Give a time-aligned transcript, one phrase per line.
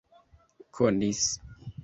[0.75, 1.23] konis